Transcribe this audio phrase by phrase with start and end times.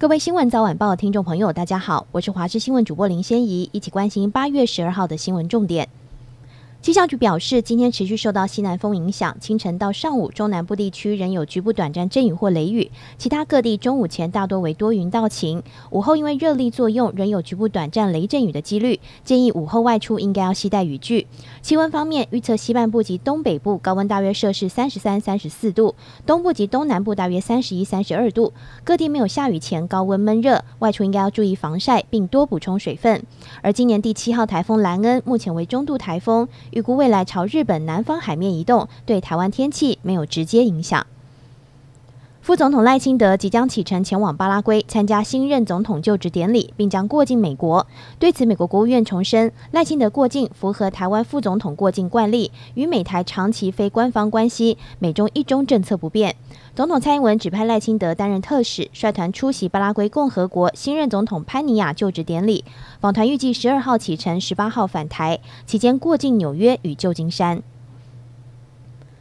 [0.00, 5.86] 各位新闻早晚报听众朋友，大家好，我是华视新闻主播林仙怡，一起关心八月十二号的新闻重点。
[6.82, 15.62] 气象局表示，今天持续受到西南风影响，清晨到上午，中南部地区仍有局部短暂阵雨或雷雨，其他各地中午前大多为多云到晴。
[15.90, 21.26] 午后因为热力作用，仍有局部短暂雷阵雨的几率，建议午后外出应该要携带雨具。
[21.60, 25.94] 气温方面，预测西半部及东北部高温大约摄氏三十三、三十四度，
[26.24, 28.54] 东部及东南部大约三十一、三十二度。
[28.84, 33.22] 各地没有下雨前高温闷热，外出应该要注意防晒，并多补充水分。
[33.60, 36.48] 而今年第七号台风兰恩目前为中度台风。
[36.70, 41.06] 预估未来朝日本南方海面移动，对台湾天气没有直接影响。
[42.50, 47.86] 副总统赖清德即将启程前往巴拉圭参加新任总统就职典礼，并将过境美国。
[48.18, 56.34] 对此，美国国务院重申，赖清德过境符合台湾副总统过境惯例，与美台长期非官方关系，美中一中政策不变。
[56.74, 62.64] 总统蔡英文指派赖清德担任特使，率团出席巴拉圭共和国新任总统潘尼亚就职典礼。
[63.00, 67.62] 访团预计十二号启程，十八号返台，期间过境纽约与旧金山。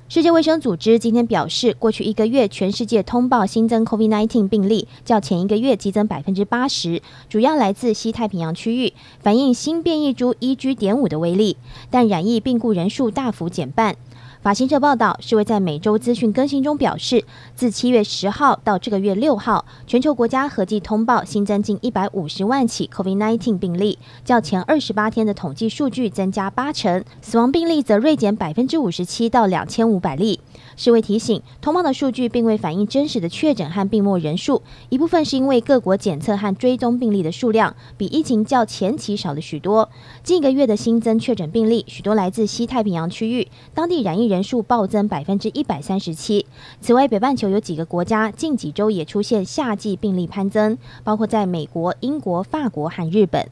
[0.09, 11.57] 世界卫生组织今天表示，过去一个月全世界通报新增 COVID-19 病例较前一个月激增百分之八十，主要来自西太平洋区域，反映新变异株 EG 点五的威力，
[11.91, 13.97] 但染疫病故人数大幅减半。
[14.41, 30.39] 法新社报道，世卫在每周资讯更新中表示，自七月十号到这个月六号，全球国家合计通报新增近一百五十万起 COVID-19 病例，较前二十八天的统计数据增加八成，死亡病例则锐减百分之五十七到两千五百例。
[30.77, 39.89] 世卫提醒，通报的数据并未反映真实的确诊和病末人数，一部分是因为各国检测和追踪病例的数量比疫情较前期少了许多。
[40.23, 46.45] 近一个月的新增确诊病例，许多来自西太平洋区域，当地染疫人数暴增百分之一百三十七。
[46.79, 53.49] 此外，北半球有几个国家近几周也出现夏季病例攀增，包括在美国、英国、法国和日本。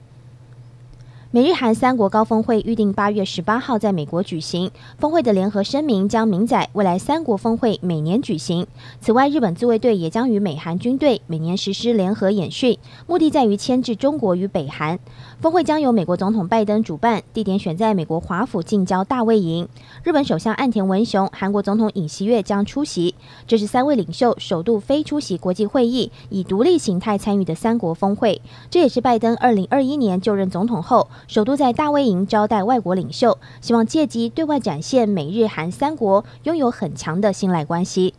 [1.38, 4.72] 美日韩三国高峰会预定八月十八号在美国举行。
[4.98, 8.66] 峰会的联合声明将明载未来三国峰会每年举行。
[9.02, 14.98] 此外，日本自卫队也将与美韩军队每年实施联合演训，目的在于牵制中国与北韩。
[15.40, 19.70] 峰会将由美国总统拜登主办，地点选在美国华府近郊大卫营。
[20.04, 23.14] 日本首相岸田文雄、韩国总统尹锡悦将出席。
[23.46, 28.42] 这是三位领袖首度非出席国际会议，以独立形态参与的三国峰会。
[28.72, 31.08] 这也是拜登二零二一年就任总统后。
[31.28, 38.14] 首都在大卫营招待外国领袖，希望借机对外展现美日韩三国拥有很强的信赖关系。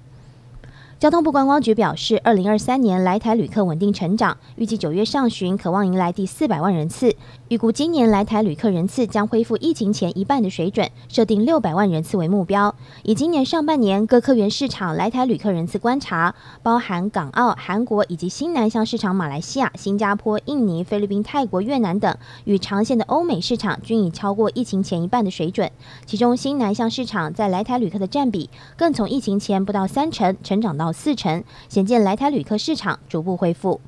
[0.99, 7.15] 交通部观光局表示，二零二三年来台旅客稳定成长，预计九月上旬可望迎来第四百万人次。
[7.47, 12.75] 预估今年来台旅客人次将恢复疫情前一半的水准，设定六百万人次为目标。
[13.05, 25.71] 以今年上半年各客源市场来台旅客人次观察，包含港澳、韩国以及新南向市场马来西亚、新加坡、印尼、菲律宾、泰国、越南等，与长线的欧美市场均已超过疫情前一半的水准。
[26.07, 33.81] 其中新南向市场在来台旅客的占比更从疫情前不到三成成长到四成，显见来台旅客市场逐步恢复。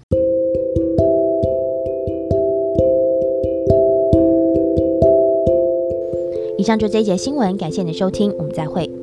[6.58, 8.99] 以上就这一节新闻，感谢你的收听，我们再会。